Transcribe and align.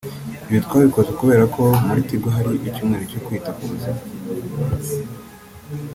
ibi 0.47 0.59
twabikoze 0.65 1.11
kubera 1.19 1.43
ko 1.55 1.61
muri 1.85 2.01
Tigo 2.07 2.27
harimo 2.35 2.63
icyumweru 2.69 3.03
cyo 3.11 3.19
kwita 3.25 3.49
ku 3.57 3.63
buzima 3.69 4.01